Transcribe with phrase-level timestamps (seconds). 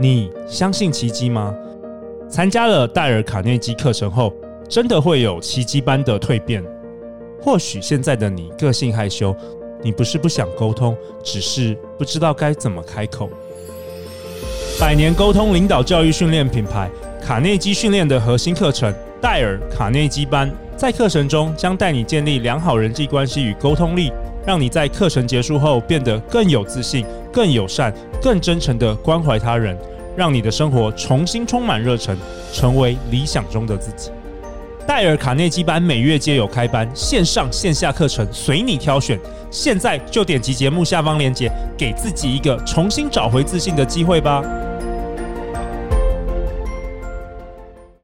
[0.00, 1.52] 你相信奇迹吗？
[2.30, 4.32] 参加了戴尔·卡内基课程后，
[4.68, 6.62] 真的会有奇迹般的蜕变？
[7.42, 9.34] 或许现在的你个性害羞，
[9.82, 13.28] 你不是不想沟通，只是不知道该怎么开口。
[14.78, 16.88] 百年沟通领导教育训练品牌
[17.20, 24.12] 卡内基训练的核心课程戴尔·卡内基班，在课程中将带你建立良好人际关系与沟通力，
[24.46, 27.92] 让你在课程结束后变得更有自信、更友善、
[28.22, 29.76] 更真诚地关怀他人。
[30.16, 32.16] 让你的生活重新充满热忱，
[32.52, 34.10] 成为理想中的自己。
[34.84, 39.16] 戴尔卡内基班每月皆有开班，线上线下课程随你挑选。
[39.48, 44.42] 现在就点击节目下方链接，给自己一个重新找回自信的机会吧。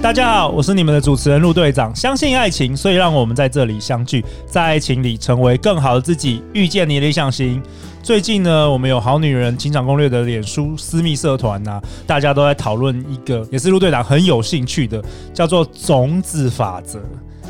[0.00, 1.94] 大家好，我是你们的主持人陆队长。
[1.94, 7.60] 相信爱情，所以让我们在这里相聚，在爱情里成为更好的自己，遇见你的理想型。
[8.00, 15.02] 最近呢，我们有好女人情场攻略的脸书私密社团呐，大家都在讨论一个，也是陆队长很有兴趣的，
[15.34, 17.00] 叫做种子法则。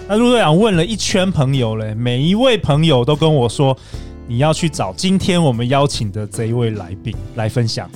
[0.09, 3.77] 那陆队长问了一圈朋友嘞，每一位朋友都跟我说，
[4.27, 7.89] 你要去找今天我们邀请的这一位来宾来分享。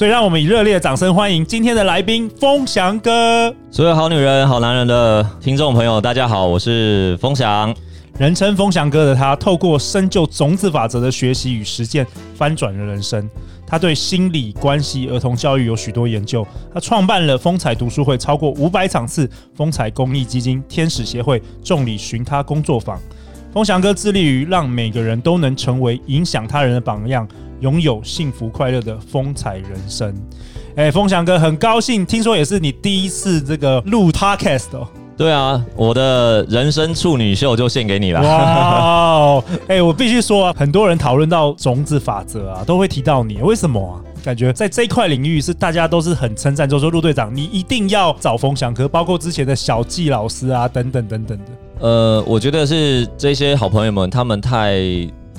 [0.00, 3.54] 所以，让我们以热烈的掌声欢迎今天的来宾风翔哥。
[3.70, 7.76] 所有好女人、好男人的听众朋友，大家好，我是风翔。
[8.18, 13.28] 人称风翔哥的他，透过深究种子法则的学习与实践，翻转了人生。
[13.66, 16.46] 他对心理关系、儿童教育有许多研究。
[16.72, 22.98] 他创办了风采读书会超过五百场次，风采公益基金、天使协会、众里寻他工作坊。
[23.52, 27.28] 风翔哥致力于让每个人都能成为影响他人的榜样。
[27.60, 30.14] 拥有幸福快乐的风采人生，
[30.76, 34.88] 哎，风翔哥，很高兴，听说也是你第一次这个录 Podcast 哦。
[35.16, 38.22] 对啊，我的人生处女秀就献给你了。
[38.22, 44.00] 哇，哎，我必须说啊，很多人讨论到种子法则啊，都会提到你，为什么啊？
[44.24, 51.44] 感觉在这一块领域是大家都是很称赞，就说陆队长，你一定要找风翔哥，包括之前的小纪老师啊，等等等等的。
[51.80, 54.80] 呃，我觉得是这些好朋友们，他们太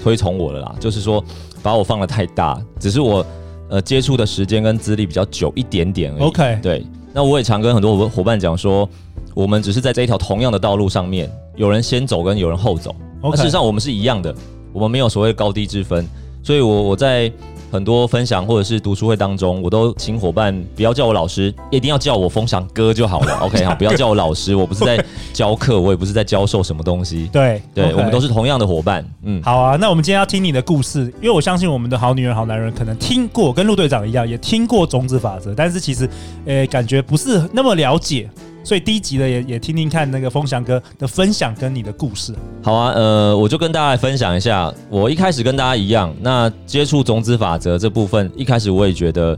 [0.03, 1.23] 推崇我了啦，就是说。
[1.61, 3.25] 把我放的太大，只是我
[3.69, 6.23] 呃接触的时间跟资历比较久一点点而已。
[6.23, 8.87] OK，对，那我也常跟很多伙伴讲说，
[9.33, 12.95] 我们只是在这一条同样的道路上面，有人先走跟有人后走。
[13.21, 14.33] Okay，事实上我们是一样的，
[14.73, 16.07] 我们没有所谓高低之分。
[16.43, 17.31] 所以我我在。
[17.71, 23.33] 很多分享或者是读书会当中，我都请伙伴不要叫我老师，一定要叫我风翔哥就好了。
[23.41, 27.29] OK，好，不要叫我老师，我不是在教课，我也不是在教授什么东西。
[27.31, 27.95] 对，对，okay.
[27.95, 29.05] 我们都是同样的伙伴。
[29.23, 36.09] 嗯，好啊，那我们今天要听你的故事，因为我相信我们的好女人、好男人可能听过，跟陆队长一样，也听过种子法则，但是其实，
[36.45, 38.29] 呃，感觉不是那么了解。
[38.63, 42.33] 所以第一集的也也听听看那个风翔哥的分享跟你的故事。
[42.61, 44.73] 好啊，呃，我就跟大家分享一下。
[44.89, 49.37] 我一开始跟大家一样，那接触种子法则这部分，一开始我也觉得，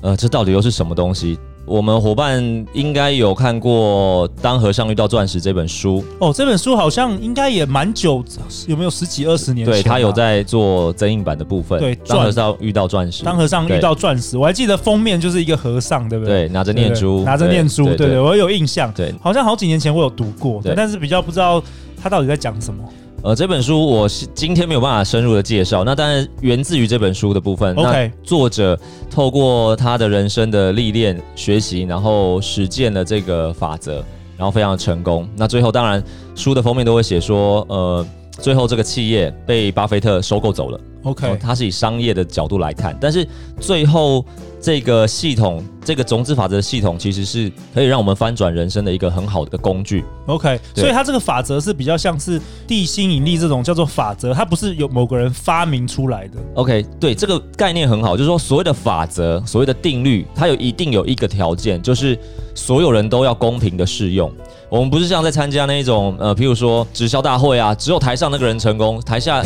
[0.00, 1.38] 呃，这到底又是什么东西？
[1.64, 2.42] 我们伙伴
[2.72, 8.22] 应该有看过《当和尚遇到钻石》这本书哦，这本书好像应该也蛮久，
[8.66, 9.64] 有没有十几二十年？
[9.64, 11.78] 对，他有在做增印版的部分。
[11.78, 16.46] 对，当和尚遇到钻石，当和尚遇到钻石，我还记得封面就是一个和尚，对不对？
[16.46, 18.92] 对，拿着念珠，拿着念珠，对对，对，对，我有印象。
[18.92, 21.62] 对，好像好几年前我有读过，对，但是比较不知道
[22.02, 22.82] 他到底在讲什么。
[23.24, 27.72] 呃，这本书我是今天没有办法深入的介绍，那当然源自于这本书的部分。
[27.76, 28.76] OK，作者
[29.08, 34.04] 透过他的人生的历练、学习，然后实践了这个法则，
[34.36, 35.28] 然后非常的成功。
[35.36, 36.02] 那最后当然
[36.34, 38.04] 书的封面都会写说，呃，
[38.40, 40.80] 最后这个企业被巴菲特收购走了。
[41.04, 43.24] OK，他是以商业的角度来看，但是
[43.60, 44.24] 最后。
[44.62, 50.04] 这个系统，这个种子法则的系统，其实是可以让我们翻转人生的一个很好的工具。
[50.26, 56.38] OK，所以它这个法则是比较像是地心引力这种叫做法则，它不是有某个人发明出来的。
[56.54, 62.16] OK，对，这个概念很好，就是说所谓的法则，所谓的定律，它有一定有一个条件，就是
[62.54, 64.32] 所有人都要公平的适用。
[64.68, 69.42] 我们不是像在参加那一种呃，譬如说直销大会啊，只有台上那个人成功，台下。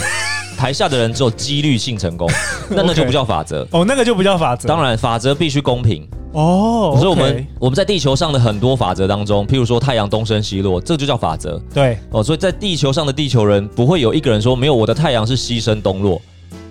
[0.57, 2.29] 台下的人只有几率性成功，
[2.71, 4.69] 那那就不叫法则哦，那个就不叫法则。
[4.69, 6.97] 当然，法则必须公平哦。
[6.99, 11.61] 所以我们我们在地球上的很多法则当中，譬如说太阳东升西落，这就叫法则。
[11.73, 16.21] 对哦，所以在地球上的地球人不会有一个人说没有我的太阳是西升东落，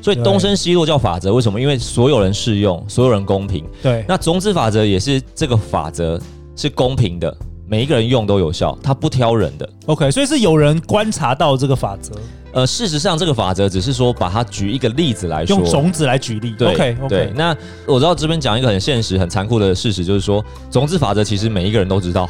[0.01, 1.33] 所以东升西落叫法则。
[1.33, 1.61] 为什么？
[1.61, 3.63] 因为所有人适用，所有人公平。
[3.83, 6.19] 对，那种子法则也是这个法则
[6.55, 7.35] 是公平的。
[7.67, 9.67] 每一个人用都有效，它不挑人的。
[9.87, 12.13] OK，所以是有人观察到这个法则。
[12.55, 16.55] 呃，事实上这个法则只是说把它举一个例子来说，用种子来举例。
[16.57, 17.09] 对 OK OK。
[17.09, 17.55] 对，那
[17.85, 22.29] 我知道这边讲一个很现实、很残酷的事实，就是说种子法则其实每一个人都知道，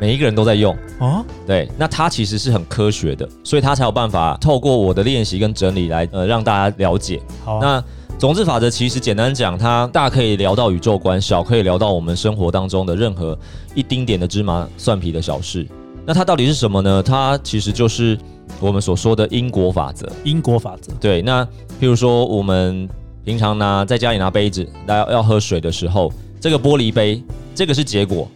[0.00, 0.74] 每一个人都在用。
[0.98, 7.20] 啊，对，那它其实是很科学的，所以它才有办法透过我的练习跟整理来呃让大家了解。
[7.44, 7.84] 好啊，那。
[8.18, 13.38] 种子法则其实简单讲，它大可以聊到宇宙观，小可以聊到我们生活当中的任何
[13.76, 15.64] 一丁点的芝麻蒜皮的小事。
[16.04, 17.00] 那它到底是什么呢？
[17.00, 18.18] 它其实就是
[18.60, 20.10] 我们所说的因果法则。
[20.24, 20.92] 因果法则。
[21.00, 21.22] 对。
[21.22, 21.44] 那
[21.80, 22.88] 譬如说，我们
[23.24, 27.22] 平常拿在家里拿杯子，大家要喝水的时候，这个玻璃杯，
[27.54, 28.28] 这个是结果，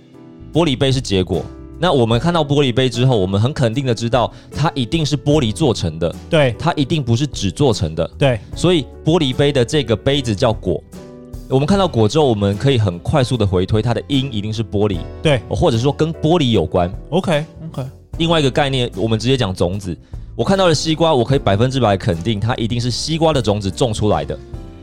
[0.53, 1.43] 玻璃杯是结果。
[1.79, 6.15] 那我们看到玻璃杯之后，我们很肯定的知道，它一定是玻璃做成的。
[6.31, 8.09] 对，它一定不是纸做成的。
[8.17, 10.81] 对，所以玻璃杯的这个杯子叫果。
[11.49, 14.99] 我们看到果之后，我们可以很快速的回推它的因一定是玻璃。
[15.23, 16.89] 对，或者说跟玻璃有关。
[17.11, 17.62] OK OK。
[18.19, 19.97] 另外一个概念，我们直接讲种子。
[20.35, 24.39] 我看到的西瓜，我可以百分之百肯定，它一定是西瓜的种子种出来的。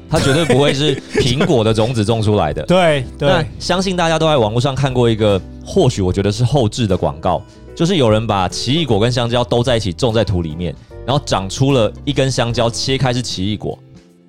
[0.09, 2.63] 它绝对不会是苹果的种子种出来的。
[2.63, 7.41] 对 对，那相信大家都在网络上看过一个，或许我觉得是后置的广告，
[7.75, 10.73] 就是有人把奇异果跟香蕉都在一起种在土里面，
[11.05, 13.77] 然后长出了一根香蕉，切开是奇异果。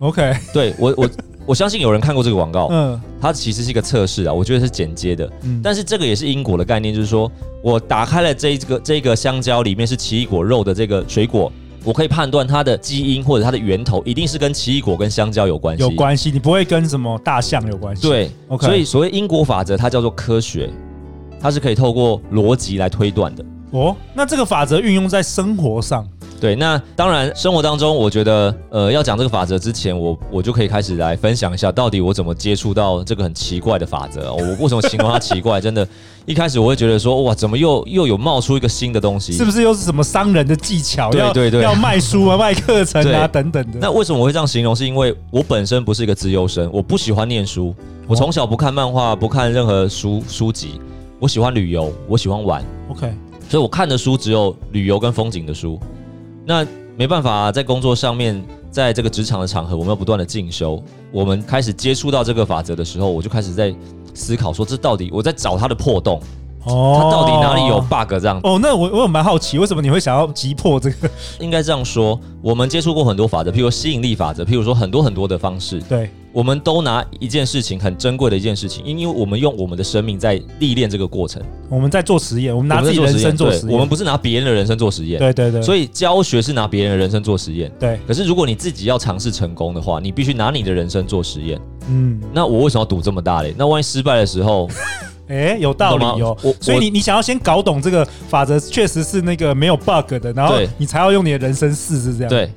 [0.00, 1.10] OK，对我我
[1.46, 2.68] 我相信有人看过这个广告。
[2.70, 5.30] 嗯，它其实是一个测试啊，我觉得是剪接的。
[5.42, 7.30] 嗯，但是这个也是因果的概念，就是说
[7.62, 11.50] 我打开了这个这个香蕉里面是奇异果肉的这个水果。
[11.82, 18.06] 我可以判断它的基因或者它的源头一定是跟奇异果跟香蕉有关系，有关系，你不会跟什么大象有关系。
[18.06, 18.66] 对，OK。
[18.66, 20.68] 所以所谓因果法则，它叫做科学，
[21.40, 23.42] 它是可以透过逻辑来推断的。
[23.70, 26.06] 哦，那这个法则运用在生活上？
[26.40, 34.32] 对，那当然，生活当中，我觉得，呃，要讲这个法则之前，我我就可以开始来分享一下，到底我怎么接触到这个很奇怪的法则。
[34.32, 35.60] 我为什么形容它奇怪？
[35.60, 35.86] 真的，
[36.24, 39.34] 一开始我会觉得说，哇，怎么又又有冒出一个新的东西？
[39.34, 41.10] 是不是又是什么商人的技巧？
[41.10, 43.78] 对对对，要卖书啊， 卖课程啊，等等的。
[43.78, 44.74] 那为什么我会这样形容？
[44.74, 47.74] 是因为我本身不是一个资优生，我不喜欢念书，
[48.06, 50.80] 我从小不看漫画，不看任何书书籍，
[51.18, 52.64] 我喜欢旅游，我喜欢玩。
[52.88, 53.12] OK，
[53.50, 55.78] 所以我看的书只有旅游跟风景的书。
[56.50, 56.66] 那
[56.96, 60.82] 没办法啊，在工作上面，在这个职场的场合，我们要不断的进修。
[61.12, 63.72] 我们开始接触到这个法则的时候，我就开始在
[64.14, 66.20] 思考说，这到底我在找它的破洞。
[66.64, 68.40] 哦，它到底哪里有 bug 这样？
[68.42, 71.08] 哦，那我我很蛮好奇，为什么你会想要击破这个？
[71.38, 75.80] 应该这样说，我们接触过很多法则，譬如吸引力法则，譬如说很多很多的方式。
[75.82, 81.42] 对，我们都拿一件事情很珍贵的一件事情，因为我们用我们的生命在历练这个过程。
[81.68, 85.18] 我们在做实验，我们拿自己的人生做实验，我们不是拿别人的人生做实验。
[85.18, 85.60] 对对对。
[85.60, 87.70] 所以教学是拿别人的人生做实验。
[87.78, 87.98] 对。
[88.06, 91.60] 可是如果你自己要尝试成功的话，你必须拿你的人生做实验。
[91.88, 92.20] 嗯。
[92.32, 93.52] 那我为什么要赌这么大嘞？
[93.58, 94.68] 那万一失败的时候？
[95.26, 96.36] 哎，有道理哦。
[96.60, 102.28] 所以你你想要先搞懂这个法则，确实是那个没有 bug 的，然后你才要用你的人生试是这样。
[102.28, 102.50] 对。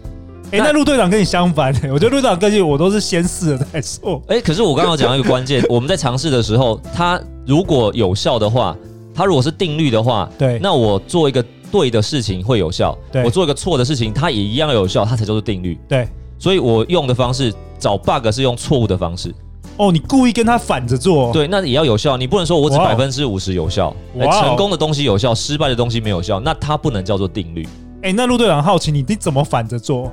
[0.53, 4.21] 哎，那陆队长跟你相反，我觉得陆队长个性我都是先试了再说。
[4.27, 8.77] 哎，可是我刚刚讲到一个关键，我们在尝试的时候，它如果有效的话，
[9.15, 15.75] 它如果是定律的话，对，那我做一个对的事情会有效，对，我做一个错的事情，它也一样有效，它才叫做定律。
[15.89, 16.07] 对，
[16.37, 19.33] 所以我用的方式找 bug 是用错误的方式。
[19.77, 22.15] 哦，你故意跟他反着做，对，那也要有效。
[22.15, 23.91] 你不能说我只百分之五十有效，
[24.39, 27.67] 成功的东西有效，失败的东西没有效，那它不能叫做定律。
[28.03, 30.11] 哎，那陆队长好奇你你怎么反着做？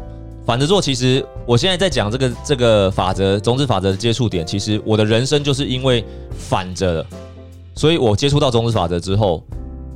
[0.51, 6.05] 反着做，其实我现在在讲这个这个法则，种子法则的接触点，其实我的人生就是因为
[6.37, 7.07] 反着的，
[7.77, 9.45] 所以我接触到种子法则之后，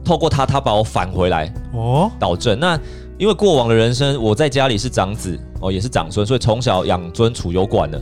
[0.04, 2.56] 透过它，它把我返回来哦，导正。
[2.60, 2.78] 那
[3.18, 8.00] 因为过往的人生，我在家里是长子哦，也是长孙，所以从小养尊处优惯了。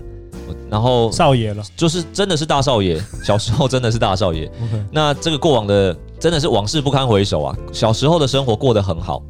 [0.69, 3.03] 然后少爷了，就是真的是大少爷。
[3.25, 4.53] 小时候真的是大少爷。
[4.93, 7.57] 那这个过往的真的是往事不堪回首啊。
[7.73, 9.23] 小时候的生活过得很好，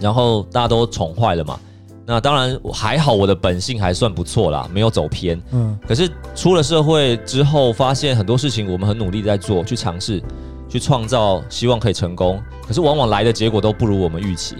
[0.00, 1.58] 然后大家都宠坏了嘛。
[2.06, 5.40] 那当然还好，我的本性还算不错啦，没有走偏。
[5.50, 5.76] 嗯。
[5.86, 10.22] 可是出了社会之后，发现很多事情我们很努力在做，去尝试，
[10.68, 12.40] 去创造，希望可以成功。
[12.66, 14.54] 可是往往来的结果都不如我们预期。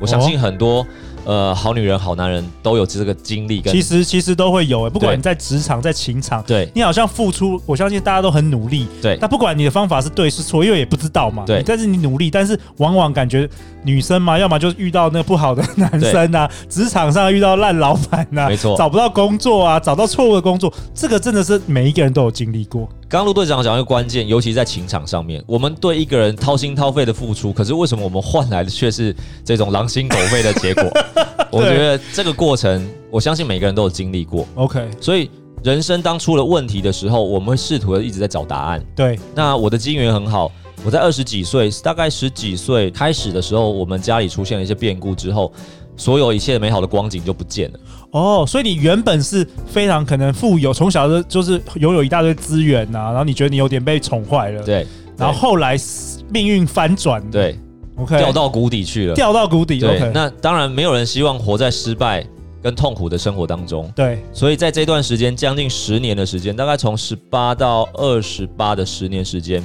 [0.00, 0.86] 我相信很多。
[1.26, 9.18] 呃，好女人、好男人都有这个经历，跟其实其实都会有诶，不管你在职场、在情场，对，你好像付出，我相信大家都很努力，对。
[9.20, 11.62] 但不管你的方法是对是错，因为也不知道嘛，对。
[11.62, 13.46] 但是你努力，但是往往感觉
[13.82, 22.88] 女生嘛，要么就是遇到那个不好的男生啊，职场上遇到烂老板啊，没错，找不到工作啊，找到错误的工作，这个真的是每一个人都有经历过。
[23.10, 29.12] 刚刚陆队长讲一个关键，尤其在情场上面，我们对一个人掏心掏肺的付出，可是为什么我们换来的却是
[29.44, 30.84] 这种狼心狗肺的结果？
[31.50, 34.46] 我觉得这个过程，我相信每个人都有经历过。
[34.54, 35.28] OK，所以
[35.64, 38.80] 人生当出了问题的时候，我们会试图的一直在找答案。
[38.94, 40.48] 对，那我的机缘很好，
[40.84, 45.52] 我在二十几岁，大概十几岁开始的时候，我们家里出现了一些变故之后，
[45.96, 47.80] 所有一切美好的光景就不见了。
[48.12, 54.86] 哦，所以你原本是非常可能富有，从小就就是拥有一大堆资源呐、啊，然后你觉得你有点被宠坏了，对，
[55.16, 55.76] 然后后来
[56.28, 57.56] 命运翻转，对
[57.96, 62.26] ，OK，掉到谷底去了，掉到谷底，对，OK，那当然没有人希望活在失败
[62.60, 69.62] 跟痛苦的生活当中，对，所以在这段时间，将近十年的时间，大概从十八到二十八的十年时间，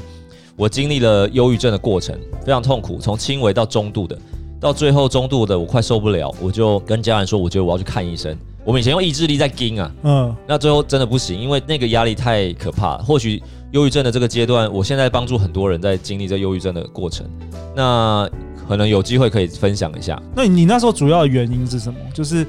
[0.55, 4.15] 我经历了忧郁症的过程，非常痛苦，从轻微到中度的。
[4.65, 8.35] 到最后中度的，我快受不了，我就跟家人说，我觉得我要去看医生。
[8.63, 13.03] 我们以前用意志力在盯啊，嗯，那最后真的不行，因为那个压力太可怕了。
[13.03, 13.39] 或许
[13.73, 17.27] 忧郁症的这个阶段，我现在帮助很多人在经历这忧郁症的过程，
[17.75, 18.27] 那
[18.67, 20.19] 可能有机会可以分享一下。
[20.35, 21.99] 那你那时候主要的原因是什么？
[22.11, 22.43] 就是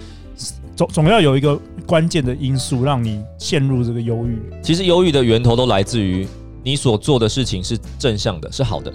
[0.75, 4.39] 总总要有一个关键的因素让你陷入这个忧郁。
[4.63, 6.27] 其实忧郁的源头都来自于
[6.63, 8.91] 你所做的事情是正向的，是好的。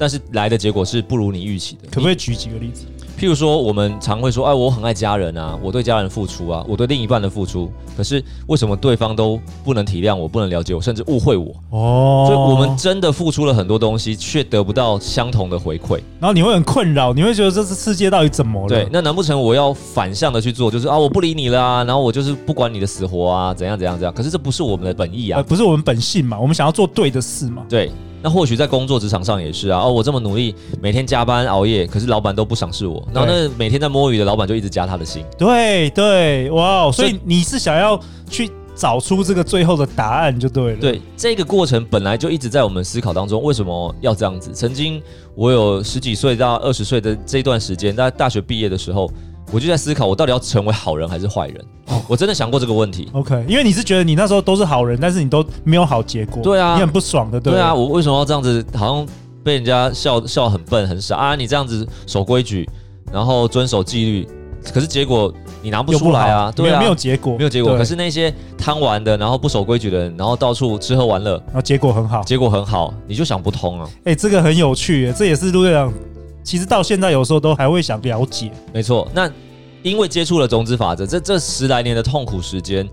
[0.00, 2.86] 但是来的结果是不如你预期的，可不可以举几个例子？
[3.18, 11.54] 譬如说，我们常会说，哎，我很爱家人啊，我对家人付出啊，我对另一半的付出，可是为什么对方都不能体谅我，不能了解我，甚至误会我？
[11.68, 18.68] 哦，所以我们真的付出了很多东西，却得不到相同的回馈，然后你会很困扰，你会觉得这是世界到底怎么了？
[18.68, 24.14] 对，那难不成我要反向的去做，就是啊，我不理你了啊，然后我就是不管你的死活啊，怎样怎样怎样？
[24.14, 27.90] 可是这不是我们的本意啊，呃，不是我们本性嘛，我们想要做对的事嘛，对。
[28.22, 33.06] 那或许在工作职场上也是啊，哦，我这么努力，每天加班熬夜，可是老板都不赏识我。
[33.12, 35.24] 然后那每天在摸鱼的老板就一直加他的薪。
[35.38, 37.98] 对对，哇，所以你是想要
[38.28, 40.78] 去找出这个最后的答案就对了。
[40.80, 44.50] 对，这个过程本来就一直在我们思考当中，为什么要这样子？
[44.52, 45.02] 曾经
[45.34, 49.10] 我有十几岁到二十岁的这段时间，在大学毕业的时候。
[49.52, 51.64] 我就在思考，我到底要成为好人还是坏人？
[51.88, 53.08] 哦，我真的想过这个问题。
[53.12, 56.42] OK，因为你是觉得你那时候都是好人，但是你都没有好结果。
[56.42, 57.40] 对啊，你很不爽的。
[57.40, 58.64] 对，对啊，我为什么要这样子？
[58.74, 59.06] 好像
[59.42, 61.34] 被人家笑笑很笨很傻啊！
[61.34, 62.68] 你这样子守规矩，
[63.12, 64.28] 然后遵守纪律，
[64.72, 66.52] 可是结果你拿不出来啊！
[66.54, 67.76] 对啊，没有结果，没有结果。
[67.76, 73.88] 可是那些贪玩的，然后不守规矩的人，然后到处吃喝玩乐，然后结果很好，结果很好，你就想不通啊！
[74.04, 75.92] 哎，这个很有趣，这也是陆队长。
[76.42, 78.50] 其实到现在有时候都还会想了解。
[78.72, 79.30] 没错，那
[79.82, 82.88] 因为接触了种子法则，这这十来年的痛苦时间，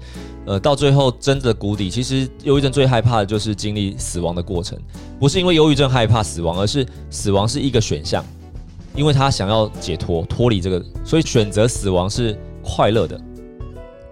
[0.46, 1.90] 呃，到最后真的谷底。
[1.90, 4.78] 其实忧郁症最害怕的就是经历死亡的过程，
[5.20, 8.24] 不是因为忧郁症害怕死亡，而是死亡是一个选项，
[8.96, 13.20] 因为他想要解脱脱离这个，所以选择死亡是快乐的。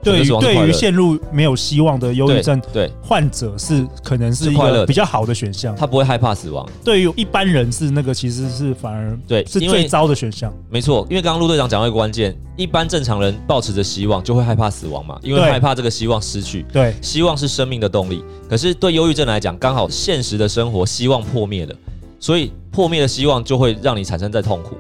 [0.06, 6.64] 对于对于陷入没有希望的忧郁症对患者是可能是一个比较好的选项，他不会害怕死亡。
[6.84, 10.54] 对于一般人是那个其实是反而对是最糟的选项。
[10.70, 16.64] 没错，因为刚刚陆队长讲到一个关键，一般正常人抱持着希望就会害怕死亡嘛，因为害怕这个希望失去。
[16.72, 18.24] 对，希望是生命的动力。
[18.48, 21.76] 可是对忧郁症来讲，刚好现实的生活希望破灭了，
[22.20, 24.78] 所以破灭的希望就会让你产生在痛苦。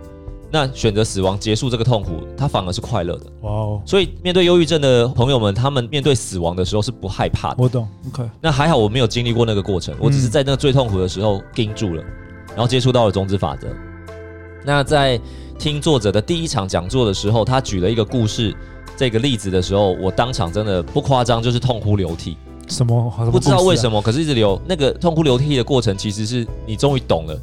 [0.51, 3.25] 那选择死亡结束这个痛苦，他反而是快乐的。
[3.41, 3.81] 哇哦！
[3.85, 7.55] 所以面对忧郁症的朋友们，他们面对死亡的时候是不害怕的。
[7.57, 7.85] 我懂。
[8.07, 8.29] OK。
[8.39, 12.03] 那还好，我没有经历过那个过程，我只是在那个最痛苦的时候盯住了，
[12.49, 13.67] 然后接触到了种子法则。
[14.63, 15.19] 那在
[15.59, 18.55] 听作者的第一场讲座的时候，他举了一个故事，
[18.95, 22.37] 这个例子的时候，我当场真的不夸张，就是痛哭流涕。
[22.69, 23.11] 什么？
[23.31, 24.61] 不知道为什么，可是一直流。
[24.65, 27.37] 那个痛哭流涕的过程，其实是你终于懂了，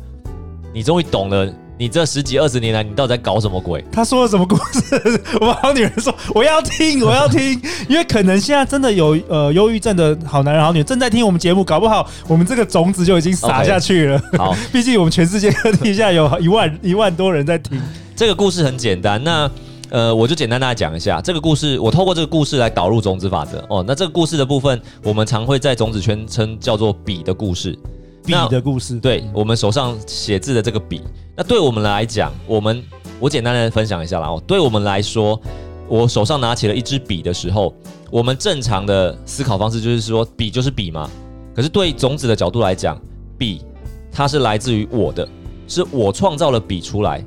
[0.73, 1.53] 你终于懂了。
[1.83, 3.85] 你这十几二十年来，你到底在搞什么鬼？
[3.91, 5.21] 他说了什么故事？
[5.41, 14.17] 我们好女人说我要听，我要听，因为可能现在真的有呃忧郁症的好男人好女人正在听我们节目，搞不好我们这个种子就已经撒下去了。
[14.31, 17.83] Okay, 好，毕竟我们全世界各地现在有一万一万多人在听。
[18.15, 19.51] 这个故事很简单，那
[19.91, 21.77] 呃我就简单大家讲一下这个故事。
[21.81, 23.85] 我透过这个故事来导入种子法则哦。
[23.85, 27.77] 那这个故事的部分，我们常会在种子圈称叫做笔的故事。
[28.25, 31.03] 笔的故事，对我们手上写字的这个笔。
[31.37, 32.83] 那对我们来讲，我们
[33.19, 34.29] 我简单的分享一下啦。
[34.29, 35.41] 哦，对我们来说，
[35.89, 37.75] 我手上拿起了一支笔的时候，
[38.11, 41.11] 我们正常的思考方式就是说，笔就是笔嘛。
[41.55, 43.01] 可是对种子的角度来讲，
[43.37, 43.63] 笔
[44.11, 45.29] 它是来自于我的，
[45.67, 47.25] 是我创造了笔出来。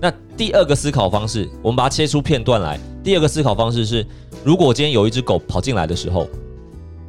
[0.00, 2.78] 那第二个思考方式，我们把它切出片段来。
[3.02, 4.06] 第二个思考方式是，
[4.44, 6.26] 如果我今天有一只狗跑进来的时候，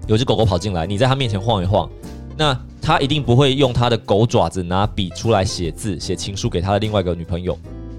[0.07, 1.89] 有一只狗狗跑进来，你在它面前晃一晃，
[2.37, 2.57] 那。
[2.83, 7.55] 他一定不会用他的狗爪子拿笔出来写字、写情书给他的另外一个女朋友，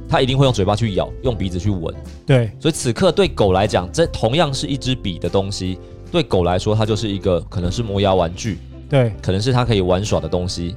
[0.08, 1.94] 他一定会用嘴巴去咬，用鼻子去闻。
[2.26, 5.78] 对，所以此刻对狗来讲，这同样是一支笔的东西，
[6.10, 8.58] 对狗来说，它就是一个可能是磨牙玩具，
[8.90, 10.74] 对，可能是它可以玩耍的东西。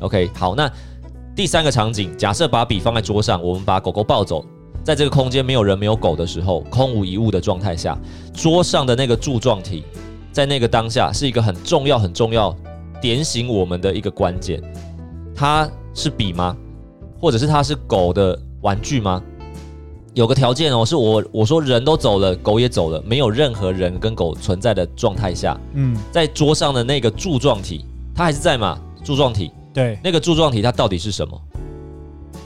[0.00, 0.68] OK，好，那
[1.36, 4.42] 第三个场景，假设把笔放在桌上，我们把狗狗抱走，
[4.82, 7.98] 在这个空间没有人、没有狗的时候，空无一物的状态下，
[8.32, 9.84] 桌上的那个柱状体，
[10.32, 12.56] 在那个当下是一个很重要、很重要。
[13.02, 14.62] 点醒我们的一个关键，
[15.34, 16.56] 它是笔吗？
[17.20, 19.22] 或者是它是狗的玩具吗？
[20.14, 28.78] 有个条件哦，是我我说人都走了，狗也走了，没有任何人跟狗存在的状态下，嗯，在桌上的那个柱状体，它还是在吗？
[29.02, 31.40] 柱状体，对，那个柱状体它到底是什么？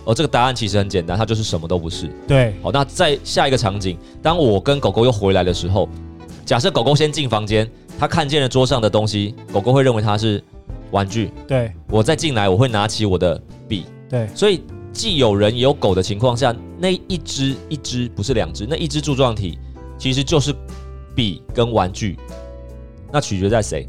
[0.04, 2.08] 哦，这个答案其实很简单，它就是什么都不是。
[2.26, 5.88] 对，好，那在下一个场景，当我跟狗狗又回来的时候，
[6.44, 7.68] 假设狗狗先进房间，
[7.98, 10.42] 它看见了桌上的东西，狗狗会认为它是
[10.90, 11.30] 玩具。
[11.46, 13.84] 对，我再进来，我会拿起我的笔。
[14.08, 14.62] 对，所以。
[14.92, 19.58] 既有人也有狗的情况下，那一只一只不是两只，那一只柱状体
[19.98, 20.54] 其实就是
[21.14, 22.16] 笔跟玩具。
[23.12, 23.86] 那取决在谁？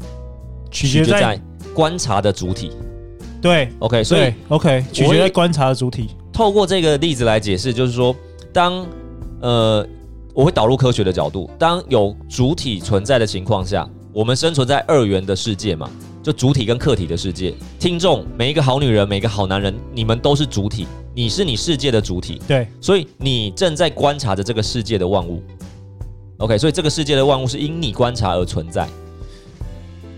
[0.70, 1.40] 取决在
[1.72, 2.72] 观察的主体。
[3.40, 6.10] 对，OK，所以 OK，取决在观察的主体。
[6.30, 8.14] 透过这个例子来解释，就是说，
[8.52, 8.86] 当
[9.40, 9.88] 呃，
[10.34, 15.88] 我会导入科学的角度，当有主体存在的情况下，我们生存在二元的世界嘛。
[16.24, 25.40] 就主体跟客体的世界，听众每一个好女人，每一个好男人，你们都是主体，你是你世界的主体，对，所以你正在观察着这个世界的万物。
[26.38, 28.88] OK，所以这个世界的万物是因你观察而存在，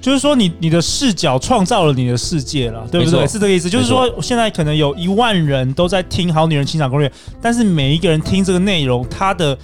[0.01, 3.27] 就是说你你的视角创造了你的世界了，对不对？
[3.27, 7.07] 是这个意思，就是说现在可能有一万人都在听《好女人情场攻略》，
[7.43, 9.57] 但是每一个人听这个内容，他的。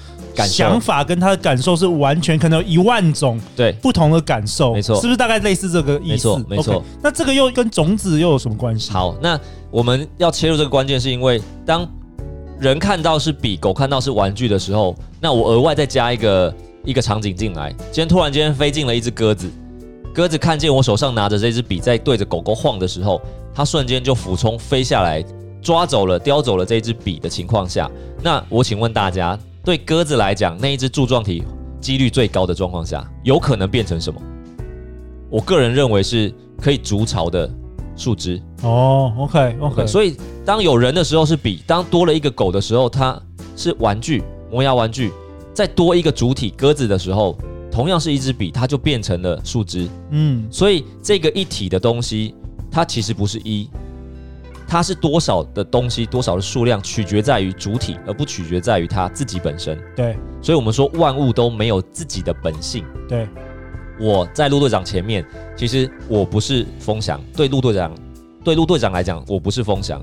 [0.44, 6.36] 想法跟他的感受是完全可能有一万种对不同的感受，没错，是不是大概类似这个意思？
[6.48, 6.74] 没错，没错。
[6.74, 8.90] Okay, 那这个又跟种子又有什么关系？
[8.90, 9.38] 好，那
[9.70, 11.88] 我们要切入这个关键，是因为当
[12.58, 17.70] 人看到是笔，狗看到是玩具的时候，那我额外再加一个一个场景进来。
[17.92, 19.48] 今天突然间飞进了一只鸽子，
[20.14, 23.20] 鸽子看见我手上拿着这支笔在对着狗狗晃的时候，
[23.54, 25.24] 它瞬间就俯冲飞下来，
[25.62, 27.90] 抓走了、叼走了这支笔的情况下，
[28.22, 29.38] 那我请问大家。
[29.66, 31.42] 对鸽子来讲，那一只柱状体
[31.80, 34.22] 几率最高的状况下，有可能变成什么？
[35.28, 36.32] 我个人认为是
[36.62, 37.52] 可以筑巢的
[37.96, 38.40] 树枝。
[38.62, 39.84] 哦，OK OK。
[39.84, 43.20] 所以当有人的时候是比，当多了一个狗的时候，它
[43.56, 45.10] 是玩具，磨牙玩具。
[45.52, 47.36] 再多一个主体鸽子的时候，
[47.68, 49.88] 同样是一支笔，它就变成了树枝。
[50.10, 52.36] 嗯，所以这个一体的东西，
[52.70, 53.68] 它其实不是一。
[54.68, 59.78] 它是多少的东西，多少的数量，取决在于主体，而不取决在于它自己本身。
[59.94, 62.84] 对，所以我们说万物都没有自己的本性。
[63.08, 63.28] 对，
[64.00, 65.24] 我在陆队长前面，
[65.56, 67.20] 其实我不是风翔。
[67.36, 67.94] 对陆队长，
[68.42, 70.02] 对陆队长来讲，我不是风翔。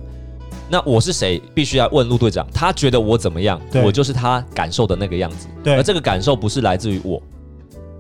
[0.69, 1.41] 那我是谁？
[1.54, 3.60] 必须要问陆队长，他觉得我怎么样？
[3.84, 5.47] 我就是他感受的那个样子。
[5.62, 7.21] 对，而这个感受不是来自于我，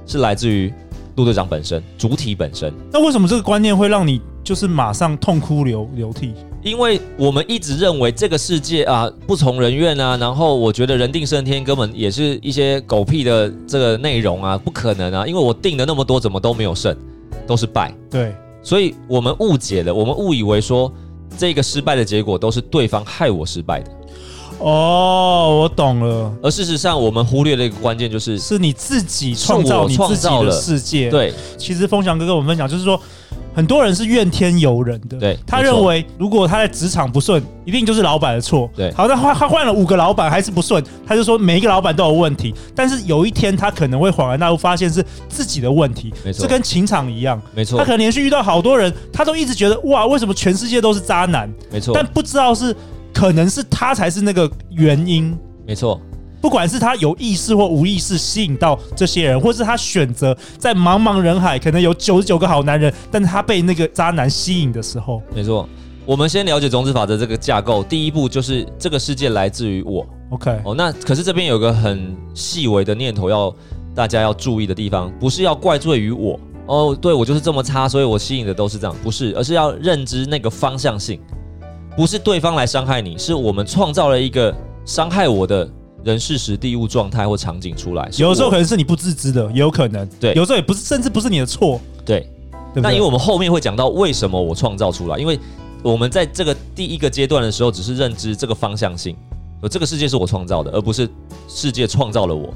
[0.05, 0.73] 是来自于
[1.17, 2.73] 陆队长本身，主体本身。
[2.91, 6.33] 那为什么这个观念会让你就是马上痛哭流流涕？
[6.63, 15.27] 因为我们一直认为这个世界啊不从人愿啊，然后我觉得人定胜天根本也是一些狗屁的这个内容啊，不可能啊！
[15.27, 16.95] 因为我定了那么多，怎么都没有胜，
[17.45, 17.93] 都是败。
[18.09, 20.89] 对，所以我们误解了，我们误以为说
[21.37, 23.91] 这个失败的结果都是对方害我失败的。
[24.59, 26.33] 哦，我懂了。
[26.41, 31.09] 而事实上，我们忽略了一个关键，就是是你自己创造你自己的世界。
[31.09, 32.97] 对，其实风翔哥跟我们分享，就是说。
[33.55, 38.91] 很多人是怨天尤人的，对，他认为如果他在职场不顺，一定就是老板的错，对。
[38.93, 42.53] 好，那换他换了五个老板还是不顺，他就说每一个老板都有问题。
[42.75, 46.41] 但是有一天他可能会恍然大悟，发现是自己的问题，没错。
[46.41, 47.77] 这跟情场一样，没错。
[47.77, 51.51] 他可能连续遇到好多人，他都一直觉得哇，为什么全世界都是渣男？
[51.71, 51.93] 没错。
[51.93, 52.75] 但不知道是
[53.13, 55.37] 可能是他才是那个原因，
[55.67, 56.01] 没错。
[56.43, 65.65] 不管是他有意识或无意识吸引到这些人，或是他选择在茫茫人海可能有九十九个好男人，但是他被那个渣男吸引的时候，没错。
[66.05, 70.05] 我们先了解种子法则这个架构，第一步就是这个世界来自于我。
[70.31, 73.55] OK，哦，那可是这边有个很细微的念头要
[73.95, 76.37] 大家要注意的地方，不是要怪罪于我。
[76.65, 81.21] 哦，对，我就是这么差，所以我吸引的都是这样，不是，而是要认知那个方向性，
[81.95, 84.53] 不是对方来伤害你，是我们创造了一个
[84.83, 85.65] 伤害我的。
[86.03, 90.07] 人事时地物状态或场景出来，有的时候可能是你不自知的，也有可能。
[90.19, 91.79] 对，有时候也不是，甚至不是你的错。
[92.05, 92.27] 对，
[92.75, 95.39] 那因为我们后面会讲到为什么我创造出来，因为
[95.81, 99.15] 我们在这个第一个阶段的时候，只是认知这个方向性，
[99.61, 101.09] 而这个世界是我创造的，而不是
[101.47, 102.53] 世界创造了我。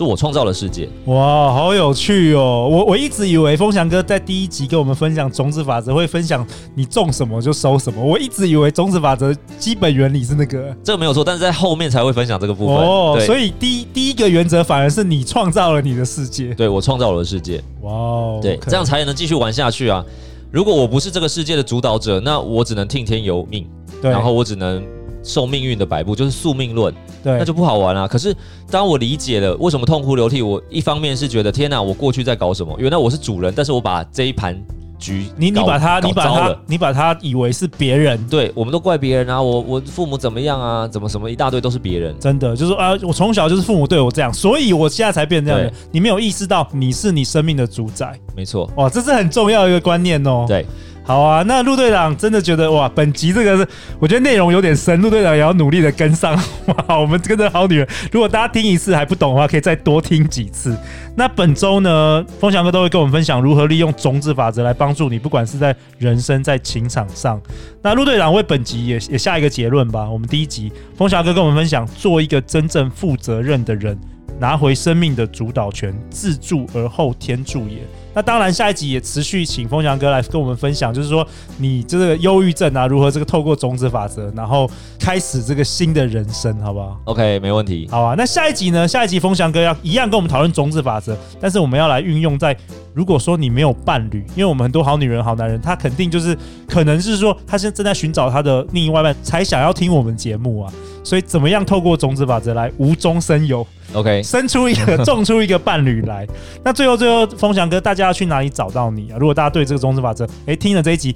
[0.00, 2.66] 是我创造了世界，哇，好有趣哦！
[2.70, 13.18] 我我一直以为风翔哥在第一集跟我们分享种子法则会分享你种什么就收什么，我一直以为种子法则基本原理是那个，这个没有错，但是在后面才会分享这个部分哦。
[13.26, 20.02] 所以第一第一个原则反而是你创造了你的世界，对，我创造了我的世界，哇哦，对这样才能继续玩下去啊！
[20.50, 23.68] 如果我不是这个世界的主导者，那我只能听天由命，
[24.00, 24.82] 对，然后我只能。
[25.22, 28.08] 受命运的摆布，就是宿命论，对，那就不好玩了啊。
[28.08, 28.34] 可是
[28.70, 32.74] 当我理解了为什么痛哭流涕，我一方面是觉得天哪，我过去在搞什么？
[32.78, 34.58] 原来我是主人，但是我把这一盘
[34.98, 45.72] 局，你你把他你把他你把他以为是别人，对，我们都怪别人啊，我我父母怎么样啊，怎么什么一大堆都是别人，真的就是啊，我从小就是父母对我这样，所以我现在才变这样的。
[45.90, 50.44] 你没有意识到你是你生命的主宰，没错，哇，这是很重要的一个观念哦。
[50.48, 50.66] 对。
[51.10, 53.66] 好啊，那陆队长真的觉得哇，本集这个是
[53.98, 57.00] 我觉得内容有点深，陆队长也要努力的跟上哇。
[57.00, 60.78] 我们跟着好女人，如果大家听一次还不懂的话，可以再多听几次。
[61.16, 67.42] 那本周呢，风翔哥都会跟我们分享如何利用种子法则来帮助你，不管是在人生在情场上。
[67.82, 70.08] 那陆队长为本集也也下一个结论吧。
[70.08, 73.98] 我们第一集，风翔哥跟我们分享，做一个真正负责任的人，
[74.40, 77.78] 拿回生命的主导权，自助而后天助也。
[78.12, 81.24] 那当然，下一集也持续请风翔哥来跟我们分享，就是说
[81.58, 87.86] 你这个忧郁症啊，如何这个透过种子法则，然后开始这个新的人生，好不好？OK，没问题。
[87.88, 88.88] 好啊，那下一集呢？
[88.88, 92.56] 下一集风翔哥要一样跟我们讨论种子法则，但是我们要来运用在
[92.92, 100.72] 如果说你没有伴侣，因为我们很多好女人、好男人，他肯定就是可能是说他现在正在寻找他的另一外伴，才想要听我们节目啊。
[101.04, 106.26] 所以怎么样透过种子法则来无中生有？OK，生出一个，种出一个伴侣来。
[106.64, 109.16] 那最后，最后，风翔哥，大家要去哪里找到你啊？
[109.18, 111.14] 如果大家对这个种子法则，哎，听了这一集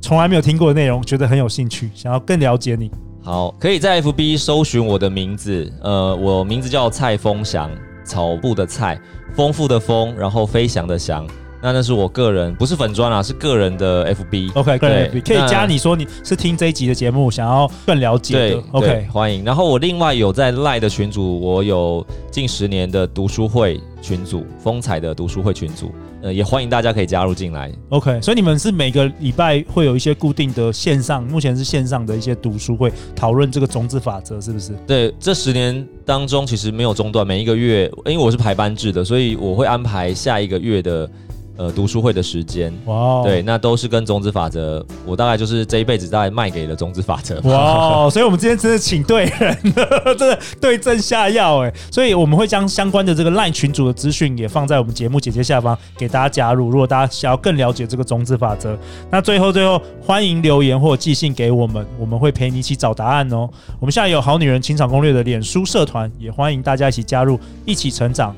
[0.00, 2.90] 从来没有听过的内容，觉得很有兴趣，想要更了解你，
[3.22, 7.70] 好，可以在 FB 搜寻我的名字，呃，我名字叫蔡风翔，
[8.04, 9.00] 草部的蔡，
[9.34, 11.26] 丰富的丰，然后飞翔的翔。
[11.64, 14.52] 那那是我个人，不是粉砖啊，是个人的 FB。
[14.52, 18.50] OK，个人 FB 可以加你说你是听这一集的节目，想要更了解的。
[18.50, 19.42] 对，OK，欢迎。
[19.46, 27.72] 然后我另外有在 Line 的群组，我有近十年的读书会群组，风采的读书会群组，呃，也欢迎大家可以加入进来。
[27.88, 34.74] OK，所以你们是每个礼拜会有一些固定的线上，目前是线上的一些读书会，讨论这个种子法则，是不是？
[34.86, 41.08] 对，这十年当中其实没有中断，每一个月，因为我是排班制的，所以我会安排下一个月的。
[41.56, 56.70] 呃，读书会的时间，哇对，那都是跟种子法则，我大概就是这一辈子大概卖给了种子法则，哇 Wow，所以我们今天真的请对人了， 真的对症下药哎，所以我们会将相关的这个 LINE 群主的资讯也放在我们节目简介下方，给大家加入。
[56.70, 58.76] 如果大家想要更了解这个种子法则，
[59.10, 63.48] 那最后最后欢迎留言或寄信给我们，我们会陪你一起找答案哦。
[63.78, 68.34] 我们现在有好女人情场攻略的脸书社团，也欢迎大家一起加入，一起成长。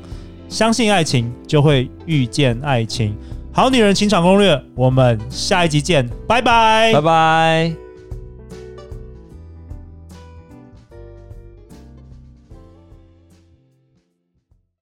[0.49, 3.15] 相信爱情，就会遇见爱情。
[3.53, 7.86] 好女人情场攻略，我们下一集见，拜拜，拜拜。